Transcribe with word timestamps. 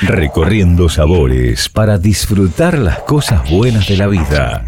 Recorriendo 0.00 0.88
sabores 0.88 1.68
para 1.68 1.98
disfrutar 1.98 2.78
las 2.78 3.00
cosas 3.00 3.48
buenas 3.50 3.88
de 3.88 3.96
la 3.96 4.06
vida. 4.06 4.66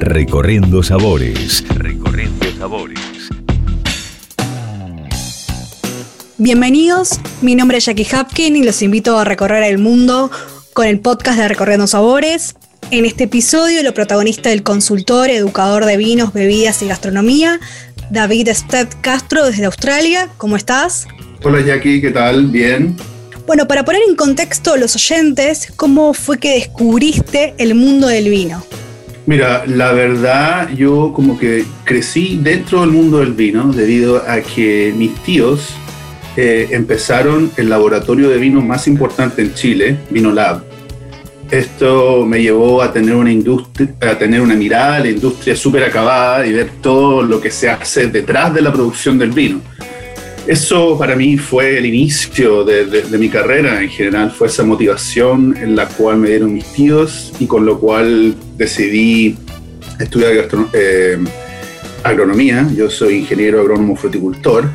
Recorriendo 0.00 0.82
sabores. 0.82 1.64
Recorriendo 1.68 2.46
sabores. 2.58 2.98
Bienvenidos, 6.36 7.20
mi 7.42 7.56
nombre 7.56 7.78
es 7.78 7.86
Jackie 7.86 8.06
Hapkin 8.12 8.54
y 8.56 8.62
los 8.62 8.80
invito 8.82 9.18
a 9.18 9.24
recorrer 9.24 9.64
el 9.64 9.78
mundo 9.78 10.30
con 10.72 10.86
el 10.86 11.00
podcast 11.00 11.38
de 11.38 11.48
Recorriendo 11.48 11.88
Sabores. 11.88 12.54
En 12.92 13.04
este 13.04 13.24
episodio, 13.24 13.82
lo 13.82 13.92
protagonista 13.92 14.50
del 14.50 14.62
consultor, 14.62 15.30
educador 15.30 15.84
de 15.84 15.96
vinos, 15.96 16.32
bebidas 16.32 16.80
y 16.82 16.88
gastronomía, 16.88 17.58
David 18.10 18.48
Stead 18.52 18.88
Castro 19.00 19.44
desde 19.46 19.64
Australia. 19.64 20.28
¿Cómo 20.38 20.56
estás? 20.56 21.06
Hola 21.42 21.60
Jackie, 21.60 22.00
¿qué 22.00 22.10
tal? 22.10 22.46
Bien. 22.46 22.96
Bueno, 23.48 23.66
para 23.66 23.82
poner 23.82 24.02
en 24.06 24.14
contexto 24.14 24.74
a 24.74 24.76
los 24.76 24.94
oyentes, 24.94 25.72
¿cómo 25.74 26.12
fue 26.12 26.36
que 26.36 26.52
descubriste 26.52 27.54
el 27.56 27.74
mundo 27.74 28.06
del 28.06 28.28
vino? 28.28 28.62
Mira, 29.24 29.64
la 29.66 29.92
verdad, 29.92 30.68
yo 30.76 31.14
como 31.14 31.38
que 31.38 31.64
crecí 31.84 32.38
dentro 32.42 32.82
del 32.82 32.90
mundo 32.90 33.20
del 33.20 33.32
vino 33.32 33.72
debido 33.72 34.18
a 34.18 34.42
que 34.42 34.92
mis 34.94 35.14
tíos 35.22 35.70
eh, 36.36 36.68
empezaron 36.72 37.50
el 37.56 37.70
laboratorio 37.70 38.28
de 38.28 38.36
vino 38.36 38.60
más 38.60 38.86
importante 38.86 39.40
en 39.40 39.54
Chile, 39.54 39.96
Vino 40.10 40.30
Lab. 40.30 40.62
Esto 41.50 42.26
me 42.26 42.42
llevó 42.42 42.82
a 42.82 42.92
tener 42.92 43.14
una 43.14 43.32
industria, 43.32 43.88
a 44.02 44.18
tener 44.18 44.42
una 44.42 44.56
mirada 44.56 44.96
a 44.96 45.00
la 45.00 45.08
industria 45.08 45.56
súper 45.56 45.84
acabada 45.84 46.46
y 46.46 46.52
ver 46.52 46.68
todo 46.82 47.22
lo 47.22 47.40
que 47.40 47.50
se 47.50 47.70
hace 47.70 48.08
detrás 48.08 48.52
de 48.52 48.60
la 48.60 48.70
producción 48.70 49.16
del 49.16 49.30
vino. 49.30 49.62
Eso 50.48 50.96
para 50.96 51.14
mí 51.14 51.36
fue 51.36 51.76
el 51.76 51.84
inicio 51.84 52.64
de, 52.64 53.04
mi 53.18 53.28
carrera 53.28 53.82
en 53.82 53.90
general, 53.90 54.30
fue 54.30 54.46
esa 54.46 54.64
motivación 54.64 55.54
en 55.54 55.76
la 55.76 55.86
cual 55.86 56.16
me 56.16 56.30
dieron 56.30 56.54
mis 56.54 56.64
tíos 56.72 57.34
y 57.38 57.46
con 57.46 57.66
lo 57.66 57.78
cual 57.78 58.34
decidí 58.56 59.36
estudiar 60.00 60.48
eh, 60.72 61.18
agronomía. 62.02 62.66
Yo 62.74 62.88
soy 62.88 63.16
ingeniero 63.16 63.60
agrónomo 63.60 63.94
fruticultor 63.94 64.70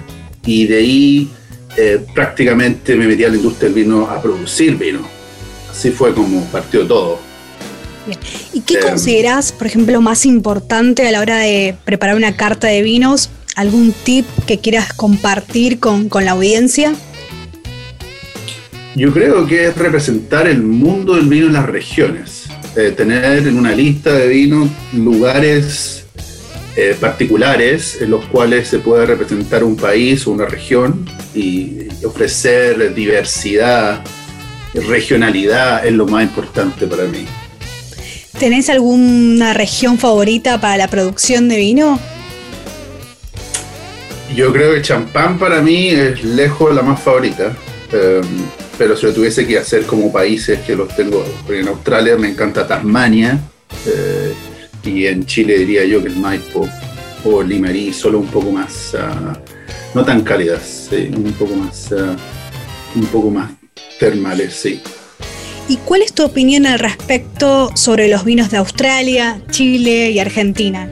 y 0.45 0.67
de 0.67 0.78
ahí 0.78 1.30
eh, 1.76 2.05
prácticamente 2.14 2.95
me 2.95 3.08
metí 3.08 3.23
a 3.23 3.30
la 3.30 3.38
industria 3.38 3.70
del 3.70 3.83
vino 3.83 4.08
a 4.08 4.22
producir 4.22 4.78
vino. 4.78 5.00
Así 5.72 5.89
fue 5.89 6.14
como 6.14 6.45
partió 6.52 6.86
todo. 6.86 7.17
¿Y 8.53 8.61
qué 8.61 8.76
consideras, 8.76 8.92
consideras, 8.92 9.52
por 9.53 9.66
ejemplo, 9.66 10.02
más 10.02 10.28
importante 10.28 11.08
a 11.08 11.11
la 11.11 11.20
hora 11.20 11.39
de 11.39 11.76
preparar 11.83 12.16
una 12.16 12.36
carta 12.36 12.67
de 12.67 12.83
vinos 12.83 13.31
¿Algún 13.56 13.94
tip 14.04 14.26
que 14.48 14.59
quieras 14.59 14.94
compartir 14.94 15.80
con, 15.80 16.09
la 16.12 16.32
audiencia? 16.32 16.94
Yo 18.95 19.14
creo 19.14 19.45
que 19.45 19.68
es 19.68 19.78
representar 19.78 20.48
el 20.48 20.64
mundo 20.64 21.16
del 21.16 21.28
vino 21.28 21.48
en 21.48 21.54
las 21.54 21.68
regiones. 21.68 22.45
Eh, 22.76 22.92
tener 22.92 23.48
en 23.48 23.58
una 23.58 23.72
lista 23.72 24.14
de 24.14 24.28
vinos 24.28 24.70
lugares 24.94 26.06
eh, 26.76 26.98
particulares 27.00 28.00
en 28.02 28.10
los 28.10 28.26
cuales 28.26 28.68
se 28.68 28.80
puede 28.80 29.06
representar 29.06 29.64
un 29.64 29.76
país 29.76 30.26
o 30.26 30.32
una 30.32 30.45
región 30.45 31.08
y 31.36 31.88
ofrecer 32.04 32.95
diversidad, 32.95 34.04
regionalidad 34.73 35.86
es 35.86 35.94
lo 35.94 36.08
más 36.08 36.23
importante 36.23 36.88
para 36.88 37.04
mí. 37.04 37.26
¿Tenés 38.40 38.70
alguna 38.70 39.54
región 39.54 40.00
favorita 40.00 40.60
para 40.60 40.78
la 40.78 40.88
producción 40.88 41.48
de 41.48 41.58
vino? 41.58 42.00
Yo 44.36 44.52
creo 44.52 44.73
que 44.73 44.81
champán 44.81 45.38
para 45.38 45.62
mí 45.62 45.89
es 45.89 46.23
lejos 46.23 46.73
la 46.73 46.81
más 46.81 47.00
favorita. 47.02 47.56
Em, 47.92 48.23
pero 48.78 48.98
si 48.98 49.06
lo 49.06 49.14
tuviese 49.14 49.45
que 49.45 49.59
hacer 49.59 49.86
como 49.86 50.12
países 50.12 50.59
que 50.62 50.76
los 50.76 50.95
tengo, 50.95 51.23
en 51.48 51.67
Australia 51.67 52.17
me 52.17 52.30
encanta 52.30 52.67
Tasmania 52.67 53.39
eh, 53.86 54.34
y 54.84 55.06
en 55.06 55.26
Chile 55.26 55.59
diría 55.59 55.86
yo 55.86 56.02
que 56.02 56.08
el 56.08 56.16
Maipo 56.16 56.67
o 57.23 57.44
Limerí, 57.44 57.94
solo 57.94 58.20
un 58.20 58.27
poco 58.27 58.52
más, 58.52 58.95
ah, 58.95 59.38
no 59.94 60.04
tan 60.04 60.23
cálidas, 60.23 60.89
un 60.92 61.33
poco 61.33 61.55
más, 61.55 61.92
ah, 61.92 62.15
un 62.95 63.05
poco 63.05 63.30
más 63.30 63.52
termales, 64.00 64.54
sí. 64.54 64.82
¿Y 65.70 65.77
cuál 65.77 66.02
es 66.02 66.11
tu 66.14 66.23
opinión 66.26 66.65
al 66.65 66.80
respecto 66.80 67.70
sobre 67.76 68.10
los 68.10 68.26
vinos 68.26 68.50
de 68.50 68.58
Australia, 68.58 69.39
Chile 69.52 70.10
y 70.10 70.20
Argentina? 70.20 70.89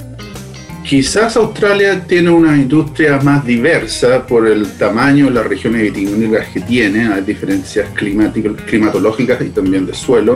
Quizás 0.91 1.37
Australia 1.37 2.05
tiene 2.05 2.29
una 2.31 2.53
industria 2.53 3.17
más 3.21 3.45
diversa 3.45 4.27
por 4.27 4.45
el 4.45 4.69
tamaño 4.73 5.29
las 5.29 5.47
regiones 5.47 5.83
vitivinícolas 5.83 6.49
que 6.49 6.59
tiene, 6.59 7.07
hay 7.07 7.21
diferencias 7.21 7.87
climatológicas 7.95 9.41
y 9.41 9.51
también 9.51 9.85
de 9.85 9.93
suelo, 9.93 10.35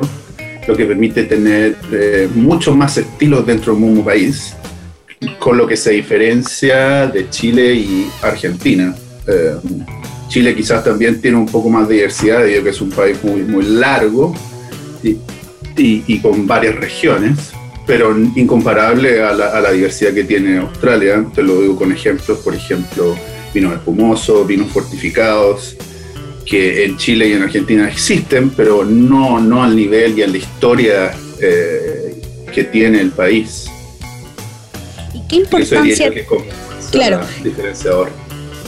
lo 0.66 0.78
que 0.78 0.86
permite 0.86 1.26
tener 1.26 1.76
eh, 1.92 2.30
muchos 2.34 2.74
más 2.74 2.98
estilos 2.98 3.46
dentro 3.46 3.74
del 3.74 3.84
mismo 3.84 4.06
país, 4.06 4.56
con 5.40 5.58
lo 5.58 5.68
que 5.68 5.76
se 5.76 5.92
diferencia 5.92 7.08
de 7.08 7.30
Chile 7.30 7.74
y 7.74 8.10
Argentina. 8.22 8.96
Eh, 9.28 9.56
Chile 10.30 10.56
quizás 10.56 10.86
también 10.86 11.20
tiene 11.20 11.36
un 11.36 11.48
poco 11.48 11.70
más 11.70 11.86
de 11.90 11.96
diversidad, 11.96 12.40
debido 12.40 12.64
que 12.64 12.70
es 12.70 12.80
un 12.80 12.92
país 12.92 13.22
muy, 13.22 13.42
muy 13.42 13.66
largo 13.66 14.34
y 15.04 16.18
con 16.20 16.48
varias 16.48 16.76
regiones 16.76 17.52
pero 17.86 18.18
incomparable 18.18 19.22
a 19.22 19.34
la, 19.34 19.72
diversidad 19.72 20.14
que 20.14 20.24
tiene 20.24 20.58
Australia. 20.58 21.26
Te 21.34 21.44
lo 21.44 21.62
digo 21.62 21.76
con 21.76 21.92
ejemplos, 21.92 22.40
por 22.40 22.56
ejemplo, 22.56 23.16
vinos 23.54 23.74
espumosos, 23.74 24.48
vinos 24.48 24.72
fortificados, 24.72 25.76
que 26.46 26.86
en 26.86 26.98
Chile 26.98 27.30
y 27.30 27.34
en 27.34 27.44
Argentina 27.44 27.88
existen, 27.88 28.50
pero 28.50 28.84
no, 28.84 29.40
no 29.40 29.64
al 29.64 29.76
nivel 29.76 30.18
y 30.18 30.24
a 30.24 30.28
la 30.28 30.38
historia 30.38 31.12
eh, 31.42 32.22
que 32.54 32.64
tiene 32.64 33.02
el 33.02 33.12
país. 33.12 33.66
¿Y 35.14 35.22
qué 35.28 35.36
importancia? 35.38 36.10
Que 36.12 36.26
claro. 36.92 37.22
Diferenciador. 37.44 38.10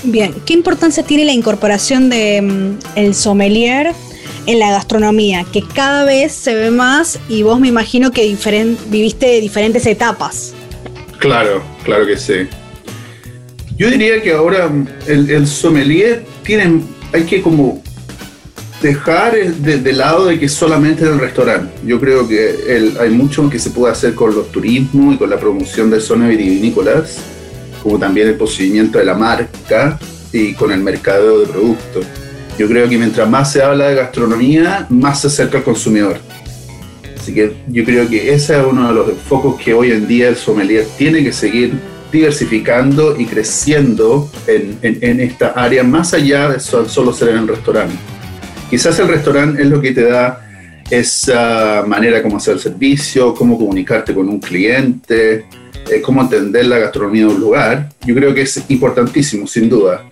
Bien, 0.04 0.34
¿qué 0.46 0.54
importancia 0.54 1.04
tiene 1.04 1.26
la 1.26 1.34
incorporación 1.34 2.10
de 2.10 2.42
mm, 2.42 2.78
el 2.96 3.16
sommelier 3.16 3.94
en 4.48 4.60
la 4.60 4.72
gastronomía, 4.72 5.46
que 5.52 5.62
cada 5.62 6.06
vez 6.06 6.32
se 6.32 6.56
ve 6.56 6.72
más 6.72 7.20
y 7.30 7.44
vos 7.44 7.60
me 7.60 7.68
imagino 7.68 8.12
que 8.12 8.36
viviste 8.88 9.42
diferentes 9.42 9.86
etapas. 9.86 10.54
Claro, 11.20 11.62
claro 11.84 12.08
que 12.08 12.18
sí. 12.18 12.48
Yo 13.78 13.92
diría 13.92 14.22
que 14.24 14.32
ahora 14.32 14.72
el, 15.06 15.48
sommelier 15.48 16.26
tiene, 16.44 16.82
hay 17.14 17.24
que 17.26 17.42
como 17.42 17.84
dejar 18.82 19.36
de, 19.36 19.94
lado 19.94 20.26
de 20.26 20.40
que 20.40 20.48
solamente 20.48 21.04
en 21.04 21.14
el 21.14 21.20
restaurante. 21.20 21.74
Yo 21.86 22.00
creo 22.00 22.28
que 22.28 22.94
hay 23.00 23.10
mucho 23.10 23.50
que 23.50 23.60
se 23.60 23.70
puede 23.72 23.92
hacer 23.92 24.16
con 24.16 24.34
los 24.34 24.52
turismos 24.52 25.16
y 25.16 25.18
con 25.18 25.30
la 25.30 25.40
promoción 25.40 25.90
de 25.90 26.00
zonas 26.00 26.30
vitivinícolas, 26.30 27.18
como 27.84 28.00
también 28.00 28.30
el 28.30 28.36
posicionamiento 28.36 28.98
de 28.98 29.06
la 29.06 29.14
marca 29.14 30.00
y 30.32 30.54
con 30.54 30.72
el 30.72 30.80
mercado 30.80 31.42
de 31.42 31.48
productos. 31.48 32.06
Yo 32.58 32.68
creo 32.68 32.90
que 32.90 32.98
mientras 32.98 33.30
más 33.30 33.52
se 33.52 33.62
habla 33.62 33.90
de 33.90 33.96
gastronomía, 33.96 34.88
más 34.90 35.22
se 35.22 35.28
acerca 35.28 35.60
al 35.60 35.64
consumidor. 35.64 36.18
Así 37.16 37.34
que 37.34 37.56
yo 37.68 37.84
creo 37.84 38.10
que 38.10 38.34
ese 38.34 38.58
es 38.58 38.66
uno 38.66 38.88
de 38.88 38.94
los 38.94 39.12
focos 39.28 39.62
que 39.62 39.74
hoy 39.74 39.92
en 39.92 40.08
día 40.08 40.30
el 40.30 40.36
sommelier 40.36 40.88
tiene 40.98 41.24
que 41.24 41.32
seguir 41.32 41.74
diversificando 42.12 43.20
y 43.20 43.26
creciendo 43.26 44.32
en, 44.48 44.80
en, 44.82 45.20
esta 45.20 45.50
área 45.50 45.84
más 45.84 46.14
allá 46.14 46.50
de 46.50 46.60
solo 46.60 47.14
ser 47.14 47.30
en 47.30 47.40
el 47.40 47.48
restaurante. 47.48 47.96
Quizás 48.70 48.98
el 49.00 49.10
restaurante 49.10 49.62
es 49.62 49.68
lo 49.68 49.80
que 49.80 49.92
te 49.92 50.04
da 50.04 50.44
esa 50.90 51.84
manera 51.86 52.24
como 52.24 52.38
hacer 52.38 52.56
el 52.56 52.60
servicio, 52.60 53.36
cómo 53.36 53.58
comunicarte 53.58 54.16
con 54.16 54.30
un 54.30 54.40
cliente, 54.40 55.46
eh, 55.92 56.02
cómo 56.02 56.22
entender 56.22 56.66
la 56.66 56.80
gastronomía 56.80 57.28
de 57.28 57.34
un 57.34 57.42
lugar. 57.42 57.90
Yo 58.06 58.16
creo 58.16 58.34
que 58.34 58.42
es 58.44 58.64
importantísimo, 58.70 59.46
sin 59.46 59.70
duda 59.70 60.08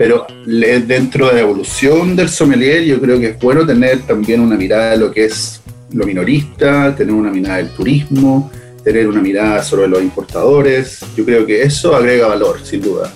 pero 0.00 0.26
dentro 0.46 1.26
de 1.26 1.34
la 1.34 1.40
evolución 1.40 2.16
del 2.16 2.30
sommelier 2.30 2.84
yo 2.84 2.98
creo 2.98 3.20
que 3.20 3.26
es 3.26 3.38
bueno 3.38 3.66
tener 3.66 4.00
también 4.00 4.40
una 4.40 4.56
mirada 4.56 4.92
de 4.92 4.96
lo 4.96 5.12
que 5.12 5.26
es 5.26 5.60
lo 5.92 6.06
minorista, 6.06 6.96
tener 6.96 7.12
una 7.12 7.30
mirada 7.30 7.58
del 7.58 7.68
turismo, 7.68 8.50
tener 8.82 9.06
una 9.06 9.20
mirada 9.20 9.62
sobre 9.62 9.88
los 9.88 10.00
importadores. 10.00 11.00
Yo 11.14 11.26
creo 11.26 11.44
que 11.44 11.62
eso 11.64 11.94
agrega 11.94 12.28
valor, 12.28 12.60
sin 12.64 12.80
duda. 12.80 13.12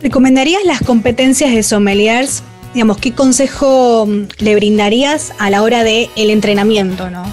¿Recomendarías 0.00 0.64
las 0.64 0.82
competencias 0.82 1.52
de 1.52 1.64
sommeliers? 1.64 2.44
Digamos, 2.72 2.98
¿qué 2.98 3.12
consejo 3.12 4.06
mm, 4.06 4.28
le 4.38 4.54
brindarías 4.54 5.32
a 5.40 5.50
la 5.50 5.64
hora 5.64 5.82
del 5.82 6.10
el 6.14 6.30
entrenamiento, 6.30 7.10
¿no? 7.10 7.24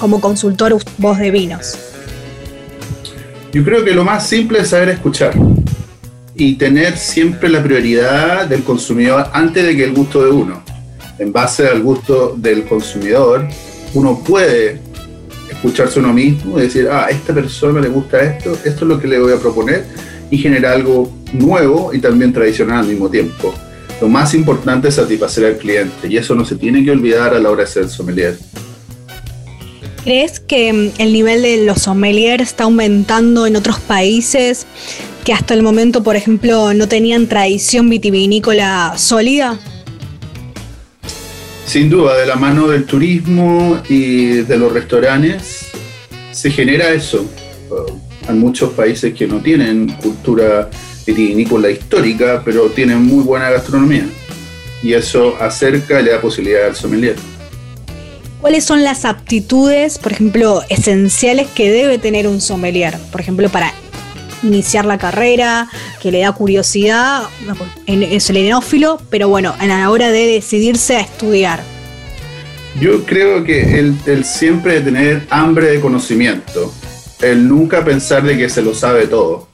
Como 0.00 0.20
consultor 0.20 0.76
voz 0.98 1.18
de 1.18 1.30
vinos. 1.30 1.78
Yo 3.52 3.62
creo 3.62 3.84
que 3.84 3.92
lo 3.92 4.02
más 4.02 4.28
simple 4.28 4.58
es 4.58 4.70
saber 4.70 4.88
escuchar 4.88 5.32
y 6.38 6.54
tener 6.54 6.96
siempre 6.98 7.48
la 7.48 7.62
prioridad 7.62 8.46
del 8.46 8.62
consumidor 8.62 9.28
antes 9.32 9.64
de 9.64 9.76
que 9.76 9.84
el 9.84 9.94
gusto 9.94 10.22
de 10.22 10.30
uno. 10.30 10.62
En 11.18 11.32
base 11.32 11.66
al 11.66 11.82
gusto 11.82 12.34
del 12.36 12.64
consumidor, 12.64 13.48
uno 13.94 14.22
puede 14.22 14.80
escucharse 15.50 15.98
uno 15.98 16.12
mismo 16.12 16.58
y 16.58 16.62
decir, 16.62 16.88
ah, 16.90 17.06
a 17.06 17.10
esta 17.10 17.32
persona 17.32 17.80
le 17.80 17.88
gusta 17.88 18.20
esto, 18.20 18.52
esto 18.52 18.68
es 18.68 18.82
lo 18.82 19.00
que 19.00 19.08
le 19.08 19.18
voy 19.18 19.32
a 19.32 19.38
proponer 19.38 19.86
y 20.30 20.36
generar 20.36 20.74
algo 20.74 21.10
nuevo 21.32 21.94
y 21.94 22.00
también 22.00 22.32
tradicional 22.32 22.80
al 22.80 22.86
mismo 22.86 23.08
tiempo. 23.08 23.54
lo 23.98 24.08
más 24.08 24.34
importante 24.34 24.88
es 24.88 24.96
satisfacer 24.96 25.46
al 25.46 25.56
cliente 25.56 26.06
y 26.06 26.18
eso 26.18 26.34
no 26.34 26.44
se 26.44 26.56
tiene 26.56 26.84
que 26.84 26.90
olvidar 26.90 27.32
a 27.32 27.38
la 27.38 27.50
hora 27.50 27.62
de 27.62 27.70
ser 27.70 27.88
sommelier. 27.88 28.36
¿Crees 30.04 30.38
que 30.38 30.70
mm, 30.70 31.00
el 31.00 31.12
nivel 31.14 31.40
de 31.40 31.64
los 31.64 31.82
sommeliers 31.82 32.42
está 32.42 32.64
aumentando 32.64 33.46
en 33.46 33.56
otros 33.56 33.80
países 33.80 34.66
que 35.26 35.32
hasta 35.32 35.54
el 35.54 35.62
momento, 35.64 36.04
por 36.04 36.14
ejemplo, 36.14 36.72
no 36.72 36.86
tenían 36.86 37.26
tradición 37.26 37.90
vitivinícola 37.90 38.94
sólida? 38.96 39.58
Sin 41.66 41.90
duda, 41.90 42.16
de 42.16 42.26
la 42.26 42.36
mano 42.36 42.68
del 42.68 42.84
turismo 42.84 43.82
y 43.88 44.26
de 44.42 44.56
los 44.56 44.72
restaurantes, 44.72 45.66
se 46.30 46.48
genera 46.48 46.90
eso. 46.90 47.28
Hay 48.28 48.36
muchos 48.36 48.70
países 48.74 49.14
que 49.14 49.26
no 49.26 49.40
tienen 49.40 49.88
cultura 50.00 50.70
vitivinícola 51.04 51.70
histórica, 51.70 52.40
pero 52.44 52.66
tienen 52.70 53.02
muy 53.02 53.24
buena 53.24 53.50
gastronomía. 53.50 54.06
Y 54.80 54.92
eso 54.92 55.34
acerca 55.40 56.00
y 56.00 56.04
le 56.04 56.12
da 56.12 56.20
posibilidad 56.20 56.68
al 56.68 56.76
sommelier. 56.76 57.16
¿Cuáles 58.40 58.62
son 58.62 58.84
las 58.84 59.04
aptitudes, 59.04 59.98
por 59.98 60.12
ejemplo, 60.12 60.62
esenciales 60.68 61.48
que 61.48 61.68
debe 61.68 61.98
tener 61.98 62.28
un 62.28 62.40
sommelier? 62.40 62.96
Por 63.10 63.20
ejemplo, 63.20 63.48
para 63.48 63.74
iniciar 64.42 64.84
la 64.84 64.98
carrera, 64.98 65.68
que 66.00 66.10
le 66.10 66.20
da 66.20 66.32
curiosidad, 66.32 67.24
es 67.86 68.30
el 68.30 68.36
enófilo, 68.36 69.00
pero 69.10 69.28
bueno, 69.28 69.54
a 69.58 69.66
la 69.66 69.90
hora 69.90 70.10
de 70.10 70.26
decidirse 70.26 70.96
a 70.96 71.00
estudiar. 71.00 71.62
Yo 72.80 73.04
creo 73.04 73.42
que 73.42 73.78
el, 73.78 73.94
el 74.06 74.24
siempre 74.24 74.80
tener 74.80 75.26
hambre 75.30 75.70
de 75.70 75.80
conocimiento, 75.80 76.72
el 77.22 77.48
nunca 77.48 77.84
pensar 77.84 78.22
de 78.22 78.36
que 78.36 78.48
se 78.48 78.60
lo 78.60 78.74
sabe 78.74 79.06
todo, 79.06 79.48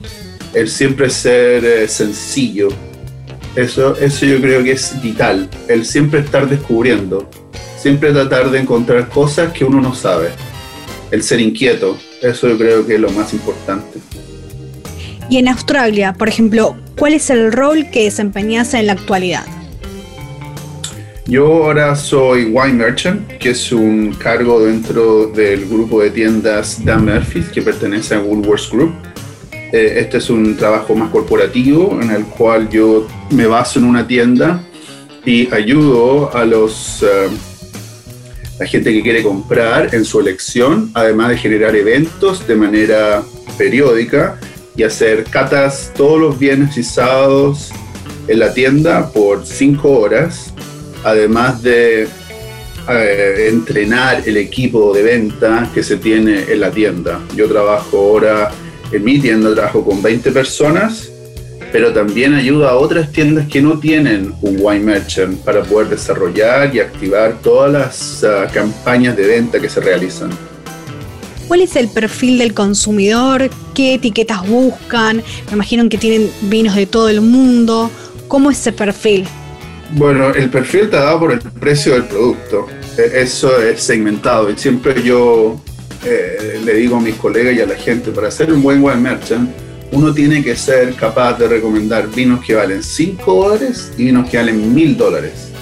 el 0.53 0.69
siempre 0.69 1.09
ser 1.09 1.63
eh, 1.63 1.87
sencillo, 1.87 2.67
eso, 3.55 3.95
eso 3.97 4.25
yo 4.25 4.41
creo 4.41 4.63
que 4.63 4.73
es 4.73 5.01
vital, 5.01 5.49
el 5.67 5.85
siempre 5.85 6.19
estar 6.19 6.49
descubriendo, 6.49 7.29
siempre 7.77 8.11
tratar 8.11 8.51
de 8.51 8.59
encontrar 8.59 9.09
cosas 9.09 9.53
que 9.53 9.63
uno 9.63 9.79
no 9.79 9.95
sabe, 9.95 10.29
el 11.11 11.23
ser 11.23 11.39
inquieto, 11.39 11.97
eso 12.21 12.49
yo 12.49 12.57
creo 12.57 12.85
que 12.85 12.95
es 12.95 12.99
lo 12.99 13.11
más 13.11 13.33
importante. 13.33 13.99
Y 15.29 15.37
en 15.37 15.47
Australia, 15.47 16.13
por 16.13 16.27
ejemplo, 16.27 16.75
¿cuál 16.97 17.13
es 17.13 17.29
el 17.29 17.51
rol 17.51 17.89
que 17.91 18.03
desempeñas 18.03 18.73
en 18.73 18.87
la 18.87 18.93
actualidad? 18.93 19.45
Yo 21.25 21.65
ahora 21.65 21.95
soy 21.95 22.45
wine 22.45 22.73
merchant, 22.73 23.27
que 23.39 23.51
es 23.51 23.71
un 23.71 24.13
cargo 24.13 24.59
dentro 24.65 25.27
del 25.27 25.65
grupo 25.67 26.01
de 26.01 26.11
tiendas 26.11 26.83
Dan 26.83 27.05
Murphy's 27.05 27.47
que 27.49 27.61
pertenece 27.61 28.15
a 28.15 28.19
Woolworths 28.19 28.69
Group. 28.69 28.93
Eh, 29.71 29.99
este 29.99 30.17
es 30.17 30.29
un 30.29 30.57
trabajo 30.57 30.93
más 30.95 31.09
corporativo 31.09 31.97
en 32.01 32.11
el 32.11 32.25
cual 32.25 32.69
yo 32.69 33.07
me 33.31 33.47
baso 33.47 33.79
en 33.79 33.85
una 33.85 34.05
tienda 34.05 34.61
y 35.25 35.51
ayudo 35.53 36.35
a 36.35 36.43
los 36.43 37.03
la 38.59 38.67
gente 38.67 38.93
que 38.93 39.01
quiere 39.01 39.23
comprar 39.23 39.95
en 39.95 40.05
su 40.05 40.19
elección, 40.19 40.91
además 40.93 41.29
de 41.29 41.37
generar 41.37 41.75
eventos 41.75 42.47
de 42.47 42.55
manera 42.55 43.23
periódica 43.57 44.39
y 44.75 44.83
hacer 44.83 45.23
catas 45.25 45.91
todos 45.95 46.19
los 46.19 46.39
viernes 46.39 46.77
y 46.77 46.83
sábados 46.83 47.71
en 48.27 48.39
la 48.39 48.53
tienda 48.53 49.11
por 49.11 49.45
cinco 49.45 49.99
horas, 49.99 50.53
además 51.03 51.61
de 51.61 52.07
eh, 52.89 53.47
entrenar 53.49 54.23
el 54.25 54.37
equipo 54.37 54.93
de 54.93 55.03
venta 55.03 55.69
que 55.73 55.83
se 55.83 55.97
tiene 55.97 56.51
en 56.51 56.59
la 56.59 56.71
tienda. 56.71 57.19
Yo 57.35 57.47
trabajo 57.47 57.97
ahora 57.97 58.51
en 58.91 59.03
mi 59.03 59.19
tienda, 59.19 59.53
trabajo 59.53 59.83
con 59.83 60.01
20 60.01 60.31
personas, 60.31 61.09
pero 61.71 61.91
también 61.91 62.33
ayudo 62.33 62.67
a 62.67 62.75
otras 62.75 63.11
tiendas 63.11 63.47
que 63.47 63.61
no 63.61 63.79
tienen 63.79 64.33
un 64.41 64.57
wine 64.59 64.83
merchant 64.83 65.39
para 65.39 65.63
poder 65.63 65.89
desarrollar 65.89 66.73
y 66.75 66.79
activar 66.79 67.41
todas 67.41 67.71
las 67.71 68.23
uh, 68.23 68.53
campañas 68.53 69.17
de 69.17 69.27
venta 69.27 69.59
que 69.59 69.69
se 69.69 69.79
realizan. 69.79 70.29
¿Cuál 71.47 71.61
es 71.61 71.75
el 71.75 71.89
perfil 71.89 72.37
del 72.37 72.53
consumidor? 72.53 73.49
¿Qué 73.73 73.95
etiquetas 73.95 74.47
buscan? 74.47 75.17
Me 75.47 75.53
imagino 75.53 75.87
que 75.89 75.97
tienen 75.97 76.29
vinos 76.43 76.75
de 76.75 76.85
todo 76.85 77.09
el 77.09 77.21
mundo. 77.21 77.91
¿Cómo 78.27 78.49
es 78.49 78.59
ese 78.59 78.71
perfil? 78.71 79.25
Bueno, 79.91 80.29
el 80.29 80.49
perfil 80.49 80.81
está 80.81 81.01
dado 81.01 81.19
por 81.19 81.31
el 81.33 81.39
precio 81.39 81.93
del 81.93 82.05
producto. 82.05 82.67
E, 82.97 83.21
eso 83.21 83.61
es 83.61 83.83
segmentado. 83.83 84.49
Y 84.49 84.57
siempre 84.57 85.03
yo 85.03 85.61
eh, 86.05 86.61
le 86.63 86.73
digo 86.75 86.95
a 86.95 87.01
mis 87.01 87.15
colegas 87.15 87.55
y 87.55 87.61
a 87.61 87.65
la 87.65 87.75
gente, 87.75 88.11
para 88.11 88.29
hacer 88.29 88.51
un 88.51 88.63
buen 88.63 88.81
wine 88.81 88.97
merchant, 88.97 89.49
uno 89.91 90.13
tiene 90.13 90.43
que 90.43 90.55
ser 90.55 90.95
capaz 90.95 91.37
de 91.37 91.47
recomendar 91.47 92.07
vinos 92.09 92.43
que 92.43 92.55
valen 92.55 92.81
5 92.81 93.33
dólares 93.33 93.91
y 93.97 94.05
vinos 94.05 94.29
que 94.29 94.37
valen 94.37 94.73
1000 94.73 94.97
dólares 94.97 95.52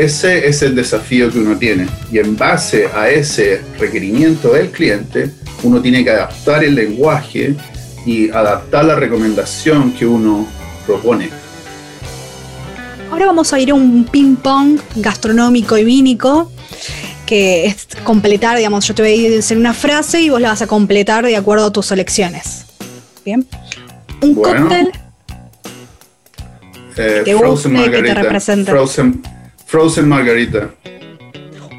ese 0.00 0.48
es 0.48 0.62
el 0.62 0.74
desafío 0.74 1.30
que 1.30 1.38
uno 1.38 1.58
tiene. 1.58 1.86
Y 2.10 2.18
en 2.18 2.36
base 2.36 2.86
a 2.94 3.10
ese 3.10 3.60
requerimiento 3.78 4.52
del 4.52 4.70
cliente, 4.70 5.30
uno 5.62 5.80
tiene 5.82 6.02
que 6.02 6.10
adaptar 6.10 6.64
el 6.64 6.74
lenguaje 6.74 7.54
y 8.06 8.30
adaptar 8.30 8.86
la 8.86 8.94
recomendación 8.94 9.92
que 9.92 10.06
uno 10.06 10.46
propone. 10.86 11.28
Ahora 13.10 13.26
vamos 13.26 13.52
a 13.52 13.60
ir 13.60 13.72
a 13.72 13.74
un 13.74 14.04
ping-pong 14.04 14.80
gastronómico 14.96 15.76
y 15.76 15.84
vínico, 15.84 16.50
que 17.26 17.66
es 17.66 17.86
completar, 18.02 18.56
digamos, 18.56 18.86
yo 18.86 18.94
te 18.94 19.02
voy 19.02 19.26
a 19.26 19.30
decir 19.30 19.58
una 19.58 19.74
frase 19.74 20.22
y 20.22 20.30
vos 20.30 20.40
la 20.40 20.48
vas 20.48 20.62
a 20.62 20.66
completar 20.66 21.26
de 21.26 21.36
acuerdo 21.36 21.66
a 21.66 21.72
tus 21.72 21.90
elecciones. 21.90 22.64
Bien. 23.22 23.46
Un 24.22 24.34
cóctel 24.34 24.92
eh, 26.96 27.22
que 27.24 27.34
te 27.34 27.90
que 27.90 28.02
te 28.02 28.14
represente. 28.14 28.70
Frozen 28.70 29.39
Margarita. 30.02 30.70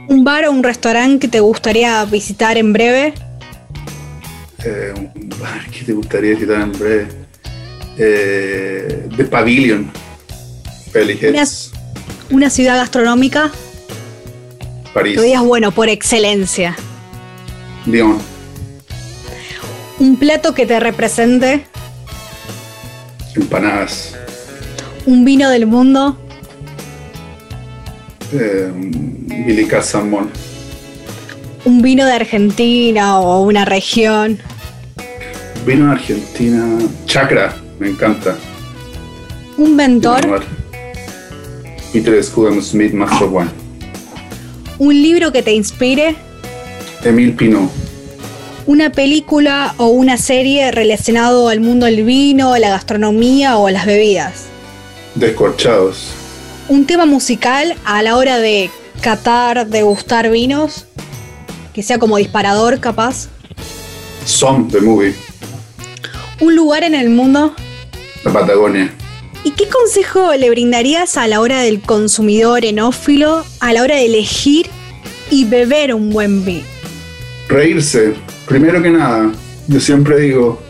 ¿Un 0.07 0.23
bar 0.23 0.45
o 0.45 0.51
un 0.51 0.63
restaurante 0.63 1.19
que 1.19 1.27
te 1.27 1.39
gustaría 1.39 2.03
visitar 2.05 2.57
en 2.57 2.73
breve? 2.73 3.13
Eh, 4.63 4.93
un 4.95 5.29
bar 5.39 5.69
que 5.69 5.83
te 5.83 5.93
gustaría 5.93 6.31
visitar 6.31 6.61
en 6.61 6.71
breve. 6.71 7.07
Eh, 7.97 9.09
The 9.15 9.25
Pavilion. 9.25 9.91
Una, 10.93 11.43
una, 12.29 12.49
ciudad 12.49 12.77
gastronómica. 12.77 13.51
París. 14.93 15.17
Que 15.17 15.25
digas, 15.25 15.43
bueno, 15.43 15.71
por 15.71 15.89
excelencia. 15.89 16.75
Lyon. 17.85 18.17
Un 19.99 20.17
plato 20.17 20.53
que 20.53 20.65
te 20.65 20.79
represente. 20.79 21.65
Empanadas. 23.35 24.15
Un 25.05 25.23
vino 25.23 25.49
del 25.49 25.65
mundo 25.65 26.17
eh, 28.33 29.81
Salmón. 29.81 30.29
¿Un 31.65 31.81
vino 31.81 32.05
de 32.05 32.13
Argentina 32.13 33.19
o 33.19 33.41
una 33.41 33.65
región? 33.65 34.39
Vino 35.65 35.85
de 35.85 35.91
Argentina, 35.91 36.79
Chacra, 37.05 37.55
me 37.79 37.89
encanta. 37.89 38.35
¿Un 39.57 39.75
mentor? 39.75 40.43
Peter 41.93 42.23
Scudam 42.23 42.61
Smith, 42.61 42.93
Master 42.93 43.27
One. 43.27 43.49
¿Un 44.79 45.01
libro 45.01 45.31
que 45.31 45.43
te 45.43 45.51
inspire? 45.51 46.15
Emil 47.03 47.33
Pinot. 47.33 47.69
¿Una 48.65 48.91
película 48.91 49.75
o 49.77 49.87
una 49.87 50.17
serie 50.17 50.71
relacionado 50.71 51.49
al 51.49 51.59
mundo 51.59 51.85
del 51.85 52.03
vino, 52.03 52.53
a 52.53 52.59
la 52.59 52.69
gastronomía 52.69 53.57
o 53.57 53.67
a 53.67 53.71
las 53.71 53.85
bebidas? 53.85 54.45
Descorchados 55.15 56.20
un 56.71 56.85
tema 56.85 57.05
musical 57.05 57.75
a 57.83 58.01
la 58.01 58.15
hora 58.15 58.39
de 58.39 58.69
catar, 59.01 59.67
degustar 59.67 60.31
vinos, 60.31 60.85
que 61.73 61.83
sea 61.83 61.99
como 61.99 62.15
disparador 62.15 62.79
capaz. 62.79 63.27
Song 64.23 64.71
the 64.71 64.79
movie. 64.79 65.13
Un 66.39 66.55
lugar 66.55 66.85
en 66.85 66.95
el 66.95 67.09
mundo. 67.09 67.53
La 68.23 68.31
Patagonia. 68.31 68.89
¿Y 69.43 69.51
qué 69.51 69.67
consejo 69.67 70.33
le 70.35 70.49
brindarías 70.49 71.17
a 71.17 71.27
la 71.27 71.41
hora 71.41 71.59
del 71.59 71.81
consumidor 71.81 72.63
enófilo 72.63 73.43
a 73.59 73.73
la 73.73 73.83
hora 73.83 73.95
de 73.95 74.05
elegir 74.05 74.67
y 75.29 75.43
beber 75.43 75.93
un 75.93 76.09
buen 76.09 76.45
vino? 76.45 76.63
Reírse, 77.49 78.13
primero 78.47 78.81
que 78.81 78.91
nada. 78.91 79.29
Yo 79.67 79.79
siempre 79.81 80.21
digo, 80.21 80.61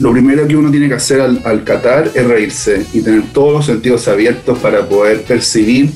lo 0.00 0.12
primero 0.12 0.46
que 0.46 0.56
uno 0.56 0.70
tiene 0.70 0.88
que 0.88 0.94
hacer 0.94 1.20
al, 1.20 1.40
al, 1.44 1.64
catar 1.64 2.10
es 2.14 2.26
reírse 2.26 2.86
y 2.92 3.00
tener 3.00 3.24
todos 3.32 3.52
los 3.52 3.66
sentidos 3.66 4.06
abiertos 4.08 4.58
para 4.58 4.88
poder 4.88 5.22
percibir 5.22 5.90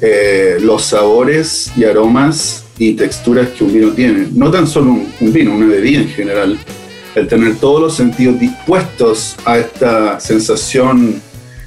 eh, 0.00 0.58
los 0.60 0.84
sabores 0.84 1.72
y 1.76 1.84
aromas 1.84 2.64
y 2.78 2.94
texturas 2.94 3.48
que 3.50 3.64
un 3.64 3.72
vino 3.72 3.92
tiene. 3.92 4.26
No 4.32 4.50
tan 4.50 4.66
solo 4.66 4.98
un, 5.20 5.32
vino, 5.32 5.54
una 5.54 5.66
bebida 5.66 6.00
en 6.00 6.08
general. 6.08 6.58
El 7.14 7.28
tener 7.28 7.56
todos 7.56 7.80
los 7.80 7.94
sentidos 7.94 8.40
dispuestos 8.40 9.36
a 9.44 9.58
esta 9.58 10.18
sensación 10.18 11.22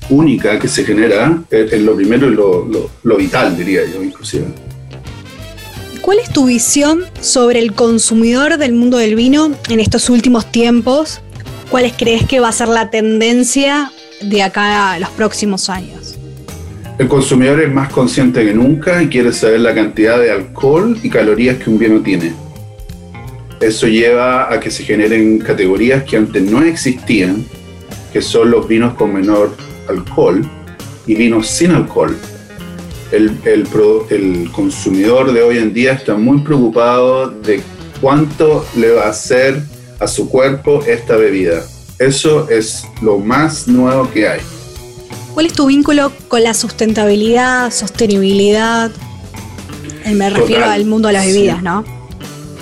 única 0.09 0.59
que 0.59 0.67
se 0.67 0.83
genera 0.83 1.41
es, 1.49 1.81
lo 1.81 1.95
primero 1.95 2.27
y 2.27 2.35
lo, 2.35 2.65
lo, 2.65 2.89
lo 3.03 3.17
vital, 3.17 3.57
diría 3.57 3.81
yo, 3.91 4.03
inclusive. 4.03 4.45
¿Cuál 6.01 6.19
es 6.19 6.29
tu 6.29 6.45
visión 6.45 7.03
sobre 7.19 7.59
el 7.59 7.73
consumidor 7.73 8.57
del 8.57 8.73
mundo 8.73 8.97
del 8.97 9.15
vino 9.15 9.51
en 9.69 9.79
estos 9.79 10.09
últimos 10.09 10.51
tiempos 10.51 11.21
¿Cuáles 11.69 11.93
crees 11.97 12.25
que 12.25 12.39
va 12.39 12.47
a 12.47 12.53
ser 12.53 12.69
la 12.69 12.89
tendencia 12.89 13.91
de 14.21 14.41
acá 14.41 14.93
a 14.93 14.99
los 14.99 15.09
próximos 15.09 15.69
años? 15.69 16.17
El 16.97 17.09
consumidor 17.09 17.61
es 17.61 17.71
más 17.71 17.89
consciente 17.89 18.45
que 18.45 18.53
nunca 18.53 19.03
y 19.03 19.07
quiere 19.07 19.33
saber 19.33 19.59
la 19.59 19.75
cantidad 19.75 20.17
de 20.17 20.31
alcohol 20.31 20.97
y 21.03 21.09
calorías 21.09 21.57
que 21.57 21.69
un 21.69 21.77
vino 21.77 22.01
tiene. 22.01 22.33
Eso 23.59 23.87
lleva 23.87 24.51
a 24.51 24.59
que 24.61 24.71
se 24.71 24.83
generen 24.83 25.39
categorías 25.39 26.03
que 26.03 26.15
antes 26.15 26.41
no 26.41 26.63
existían, 26.63 27.45
que 28.13 28.21
son 28.21 28.49
los 28.49 28.67
vinos 28.67 28.93
con 28.93 29.13
menor 29.13 29.53
alcohol 29.89 30.49
y 31.05 31.15
vinos 31.15 31.47
sin 31.47 31.71
alcohol. 31.71 32.17
El, 33.11 33.37
el, 33.45 34.49
consumidor 34.51 35.33
de 35.33 35.41
hoy 35.41 35.57
en 35.57 35.73
día 35.73 35.93
está 35.93 36.15
muy 36.15 36.39
preocupado 36.41 37.29
de 37.29 37.61
cuánto 38.01 38.65
le 38.75 38.91
va 38.91 39.03
a 39.05 39.09
hacer 39.09 39.61
a 39.99 40.07
su 40.07 40.29
cuerpo 40.29 40.83
esta 40.85 41.15
bebida. 41.15 41.63
Eso 41.99 42.49
es 42.49 42.85
lo 43.01 43.17
más 43.17 43.67
nuevo 43.67 44.09
que 44.11 44.27
hay. 44.27 44.41
¿Cuál 45.33 45.47
es 45.47 45.53
tu 45.53 45.67
vínculo 45.67 46.11
con 46.27 46.43
la 46.43 46.53
sustentabilidad, 46.53 47.71
sostenibilidad? 47.71 48.91
Eh, 50.05 50.13
me 50.13 50.29
refiero 50.29 50.65
al 50.65 50.85
mundo 50.85 51.09
de 51.09 51.13
las 51.13 51.25
bebidas, 51.25 51.61
¿no? 51.61 51.83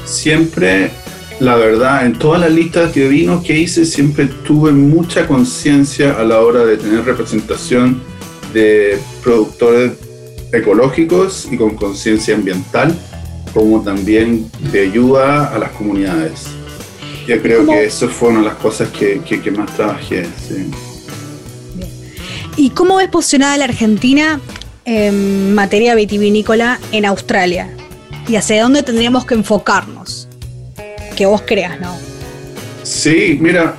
Siempre, 0.06 0.92
la 1.39 1.56
verdad, 1.56 2.06
en 2.06 2.18
todas 2.18 2.42
las 2.42 2.51
listas 2.51 2.94
de 2.94 3.08
vinos 3.08 3.44
que 3.44 3.58
hice, 3.58 3.86
siempre 3.86 4.25
tuve 4.46 4.72
mucha 4.72 5.27
conciencia 5.27 6.20
a 6.20 6.24
la 6.24 6.42
hora 6.42 6.65
de 6.65 6.77
tener 6.77 7.06
representación 7.06 8.01
de 8.54 9.00
productores 9.24 9.94
ecológicos 10.51 11.48
y 11.51 11.58
con 11.58 11.75
conciencia 11.75 12.36
ambiental, 12.36 12.98
como 13.54 13.82
también 13.84 14.50
de 14.72 14.82
ayuda 14.82 15.54
a 15.54 15.60
las 15.60 15.72
comunidades. 15.72 16.48
Yo 17.27 17.41
creo 17.41 17.65
que 17.65 17.86
eso 17.86 18.08
fue 18.08 18.29
una 18.29 18.39
de 18.39 18.46
las 18.46 18.55
cosas 18.55 18.89
que, 18.89 19.20
que, 19.22 19.51
más 19.51 19.75
trabajé. 19.75 20.27
¿Y 22.55 22.70
cómo 22.70 23.00
es 23.00 23.10
posicionada 23.10 23.58
la 23.58 23.65
Argentina 23.65 24.39
en 24.86 25.55
materia 25.55 25.96
vitivinícola 25.96 26.79
en 26.91 27.05
Australia? 27.05 27.70
¿Y 28.27 28.36
hacia 28.36 28.62
dónde 28.62 28.84
tendríamos 28.84 29.25
que 29.25 29.34
enfocarnos? 29.34 30.27
Que 31.15 31.25
vos 31.25 31.41
creas, 31.46 31.79
¿no? 31.79 31.98
Sí, 32.84 33.39
mira, 33.41 33.75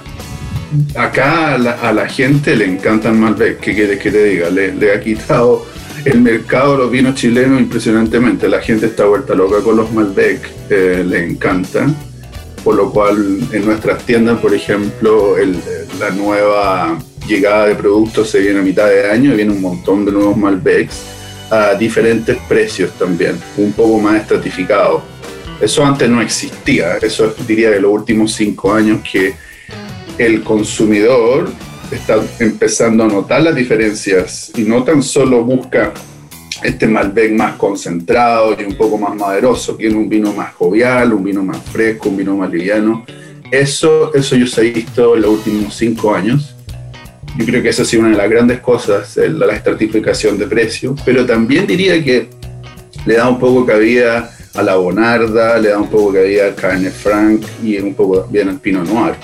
acá 0.96 1.54
a 1.54 1.92
la, 1.92 2.08
gente 2.08 2.56
le 2.56 2.64
encanta 2.64 3.10
el 3.10 3.14
Malbec, 3.14 3.60
¿qué 3.60 3.74
quieres 3.74 4.00
que 4.00 4.10
te 4.10 4.24
diga? 4.24 4.50
Le, 4.50 4.92
ha 4.92 5.00
quitado 5.00 5.66
el 6.04 6.20
mercado 6.20 6.72
de 6.72 6.78
los 6.78 6.90
vinos 6.90 7.14
chilenos 7.14 7.60
impresionantemente. 7.60 8.48
La 8.48 8.60
gente 8.60 8.86
está 8.86 9.04
vuelta 9.04 9.34
loca 9.34 9.60
con 9.62 9.76
los 9.76 9.92
Malbec, 9.92 10.40
eh, 10.68 11.04
le 11.06 11.24
encantan 11.24 11.94
por 12.66 12.74
lo 12.74 12.90
cual 12.90 13.38
en 13.52 13.64
nuestras 13.64 14.04
tiendas, 14.04 14.40
por 14.40 14.52
ejemplo, 14.52 15.36
la 16.00 16.10
nueva 16.10 16.98
llegada 17.28 17.68
de 17.68 17.76
productos 17.76 18.28
se 18.28 18.40
viene 18.40 18.58
a 18.58 18.62
mitad 18.62 18.88
de 18.88 19.08
año 19.08 19.32
y 19.32 19.36
viene 19.36 19.52
un 19.52 19.60
montón 19.60 20.04
de 20.04 20.10
nuevos 20.10 20.36
Malbecs 20.36 21.04
a 21.48 21.74
diferentes 21.74 22.36
precios 22.48 22.90
también, 22.98 23.38
un 23.56 23.72
poco 23.72 24.00
más 24.00 24.20
estratificados. 24.20 25.04
Eso 25.60 25.86
antes 25.86 26.10
no 26.10 26.20
existía, 26.20 26.96
eso 26.96 27.32
diría 27.46 27.70
de 27.70 27.80
los 27.80 27.92
últimos 27.92 28.32
cinco 28.32 28.74
años 28.74 28.98
que 29.08 29.36
el 30.18 30.42
consumidor 30.42 31.48
está 31.92 32.20
empezando 32.40 33.04
a 33.04 33.06
notar 33.06 33.42
las 33.42 33.54
diferencias 33.54 34.50
y 34.56 34.62
no 34.62 34.82
tan 34.82 35.04
solo 35.04 35.44
busca 35.44 35.92
este 36.62 36.86
Malbec 36.86 37.32
más 37.32 37.56
concentrado 37.56 38.56
y 38.58 38.64
un 38.64 38.76
poco 38.76 38.98
más 38.98 39.14
maderoso, 39.14 39.76
tiene 39.76 39.96
un 39.96 40.08
vino 40.08 40.32
más 40.32 40.54
jovial, 40.54 41.12
un 41.12 41.24
vino 41.24 41.42
más 41.42 41.58
fresco, 41.62 42.08
un 42.08 42.16
vino 42.16 42.36
más 42.36 42.50
liviano. 42.50 43.04
Eso, 43.50 44.12
eso 44.14 44.36
yo 44.36 44.46
se 44.46 44.60
ha 44.60 44.64
visto 44.64 45.14
en 45.14 45.22
los 45.22 45.30
últimos 45.30 45.74
cinco 45.74 46.14
años. 46.14 46.54
Yo 47.36 47.44
creo 47.44 47.62
que 47.62 47.68
esa 47.68 47.82
ha 47.82 47.84
sido 47.84 48.02
una 48.02 48.12
de 48.12 48.16
las 48.16 48.30
grandes 48.30 48.60
cosas, 48.60 49.16
la 49.16 49.54
estratificación 49.54 50.38
de 50.38 50.46
precios, 50.46 50.98
pero 51.04 51.26
también 51.26 51.66
diría 51.66 52.02
que 52.02 52.28
le 53.04 53.14
da 53.14 53.28
un 53.28 53.38
poco 53.38 53.66
cabida 53.66 54.30
a 54.54 54.62
la 54.62 54.76
Bonarda, 54.76 55.58
le 55.58 55.68
da 55.68 55.78
un 55.78 55.90
poco 55.90 56.14
cabida 56.14 56.46
al 56.46 56.54
Cabernet 56.54 56.94
Franc 56.94 57.42
y 57.62 57.76
un 57.78 57.94
poco 57.94 58.22
también 58.22 58.48
al 58.48 58.58
Pinot 58.58 58.88
Noir. 58.88 59.14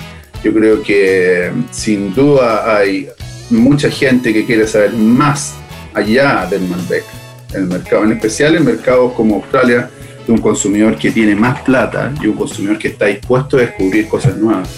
Yo 0.43 0.53
creo 0.53 0.83
que 0.83 1.51
sin 1.71 2.13
duda 2.13 2.77
hay 2.77 3.07
mucha 3.49 3.89
gente 3.89 4.31
que 4.31 4.45
quiere 4.45 4.67
saber 4.67 4.93
más 4.93 5.55
allá 5.93 6.45
del 6.49 6.61
Malbec 6.61 7.22
el 7.53 7.65
mercado, 7.65 8.03
en 8.03 8.13
especial 8.13 8.55
en 8.55 8.65
mercados 8.65 9.13
como 9.13 9.35
Australia, 9.35 9.89
de 10.25 10.31
un 10.31 10.39
consumidor 10.39 10.97
que 10.97 11.11
tiene 11.11 11.35
más 11.35 11.61
plata 11.61 12.13
y 12.21 12.27
un 12.27 12.35
consumidor 12.35 12.77
que 12.77 12.89
está 12.89 13.07
dispuesto 13.07 13.57
a 13.57 13.61
descubrir 13.61 14.07
cosas 14.07 14.37
nuevas. 14.37 14.69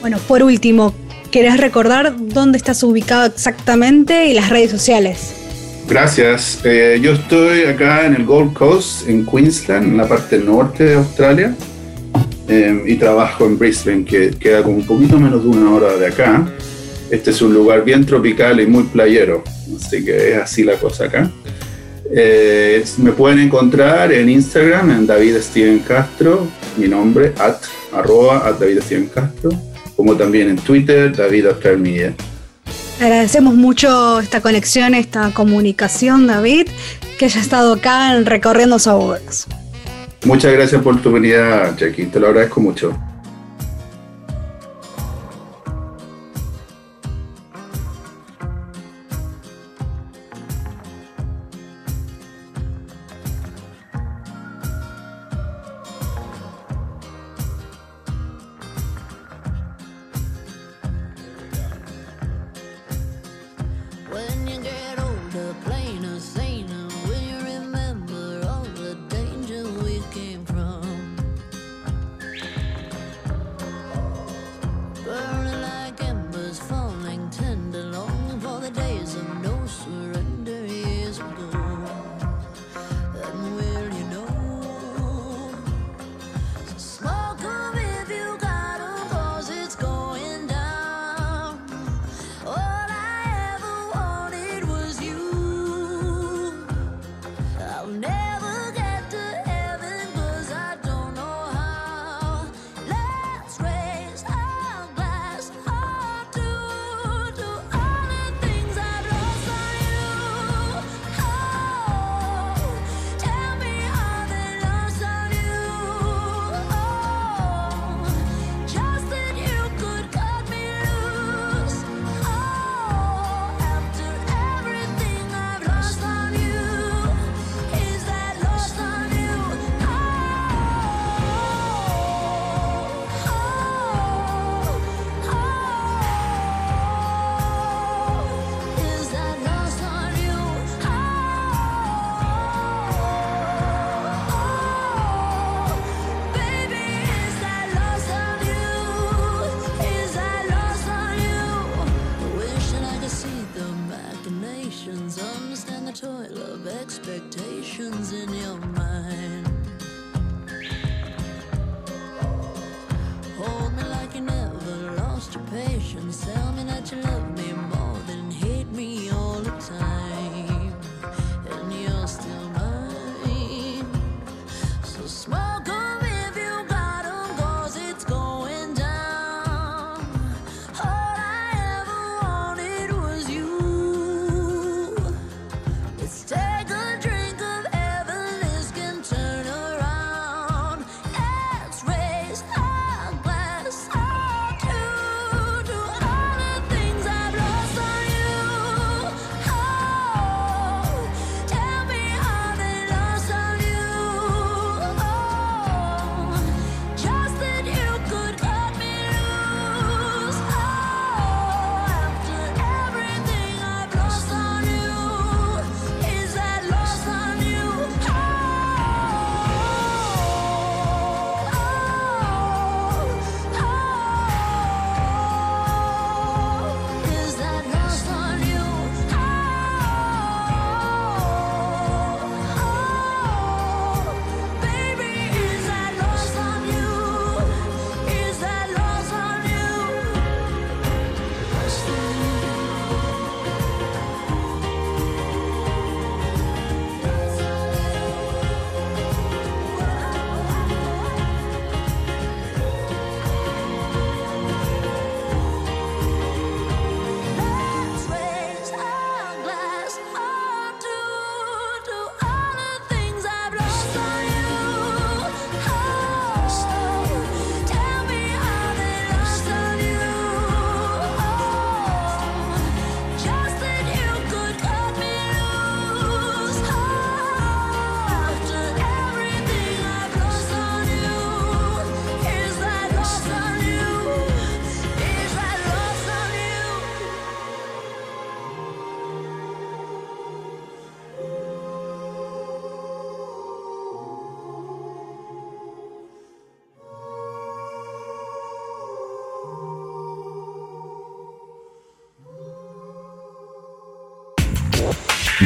Bueno, 0.00 0.18
por 0.26 0.42
último, 0.42 0.94
¿querés 1.30 1.58
recordar 1.58 2.14
dónde 2.18 2.58
estás 2.58 2.82
ubicado 2.82 3.26
exactamente 3.26 4.26
y 4.26 4.34
las 4.34 4.50
redes 4.50 4.70
sociales? 4.70 5.34
Gracias. 5.88 6.60
Eh, 6.64 7.00
yo 7.02 7.12
estoy 7.12 7.64
acá 7.64 8.06
en 8.06 8.14
el 8.14 8.24
Gold 8.24 8.52
Coast, 8.52 9.08
en 9.08 9.26
Queensland, 9.26 9.88
en 9.88 9.96
la 9.96 10.08
parte 10.08 10.38
norte 10.38 10.84
de 10.84 10.94
Australia, 10.94 11.54
eh, 12.48 12.82
y 12.86 12.96
trabajo 12.96 13.46
en 13.46 13.58
Brisbane, 13.58 14.04
que 14.04 14.30
queda 14.30 14.62
como 14.62 14.76
un 14.76 14.86
poquito 14.86 15.18
menos 15.18 15.42
de 15.42 15.48
una 15.48 15.70
hora 15.72 15.96
de 15.96 16.06
acá. 16.06 16.46
Este 17.10 17.30
es 17.30 17.42
un 17.42 17.52
lugar 17.52 17.84
bien 17.84 18.06
tropical 18.06 18.60
y 18.60 18.66
muy 18.66 18.84
playero, 18.84 19.44
así 19.76 20.04
que 20.04 20.32
es 20.32 20.36
así 20.38 20.64
la 20.64 20.76
cosa 20.76 21.04
acá. 21.04 21.30
Eh, 22.14 22.84
me 22.98 23.12
pueden 23.12 23.38
encontrar 23.38 24.12
en 24.12 24.28
Instagram, 24.28 24.90
en 24.90 25.06
David 25.06 25.36
Steven 25.38 25.78
Castro, 25.78 26.46
mi 26.76 26.86
nombre, 26.86 27.32
at, 27.38 27.56
arroba, 27.92 28.46
at 28.46 28.58
David 28.58 28.80
Steven 28.82 29.06
Castro, 29.06 29.50
como 29.96 30.14
también 30.14 30.50
en 30.50 30.56
Twitter, 30.56 31.16
David 31.16 31.46
Media. 31.78 32.14
Agradecemos 33.00 33.54
mucho 33.54 34.20
esta 34.20 34.42
conexión, 34.42 34.94
esta 34.94 35.32
comunicación, 35.32 36.26
David, 36.26 36.68
que 37.18 37.24
haya 37.24 37.40
estado 37.40 37.72
acá 37.72 38.14
en 38.14 38.26
Recorriendo 38.26 38.78
Sabores. 38.78 39.46
Muchas 40.24 40.52
gracias 40.52 40.82
por 40.82 41.00
tu 41.00 41.12
venida, 41.12 41.74
Jackie, 41.76 42.04
te 42.06 42.20
lo 42.20 42.28
agradezco 42.28 42.60
mucho. 42.60 42.96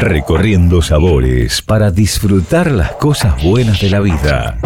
Recorriendo 0.09 0.83
sabores 0.83 1.62
para 1.62 1.90
disfrutar 1.90 2.71
las 2.71 2.92
cosas 2.92 3.42
buenas 3.42 3.81
de 3.81 3.90
la 3.90 3.99
vida. 3.99 4.57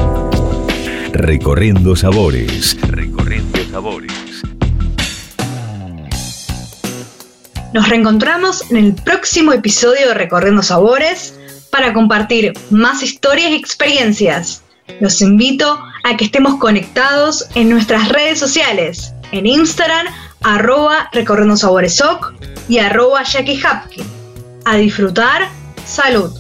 Recorriendo 1.14 1.96
sabores. 1.96 2.76
Recorriendo 2.82 3.58
sabores. 3.70 4.12
Nos 7.72 7.88
reencontramos 7.88 8.70
en 8.70 8.76
el 8.76 8.94
próximo 8.94 9.54
episodio 9.54 10.08
de 10.08 10.14
Recorriendo 10.14 10.62
Sabores 10.62 11.40
para 11.70 11.94
compartir 11.94 12.52
más 12.68 13.02
historias 13.02 13.50
y 13.52 13.54
experiencias. 13.54 14.62
Los 15.00 15.22
invito 15.22 15.82
a 16.04 16.18
que 16.18 16.26
estemos 16.26 16.56
conectados 16.56 17.48
en 17.54 17.70
nuestras 17.70 18.10
redes 18.10 18.38
sociales, 18.38 19.14
en 19.32 19.46
Instagram, 19.46 20.06
arroba 20.42 21.08
Recorriendo 21.14 21.56
Sabores 21.56 21.98
y 22.68 22.76
arroba 22.76 23.22
Jackie 23.22 23.58
Hapkin 23.64 24.19
a 24.70 24.76
disfrutar. 24.76 25.50
Salud. 25.84 26.30